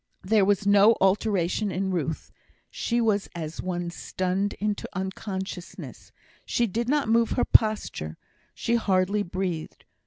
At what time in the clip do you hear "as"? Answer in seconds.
3.35-3.61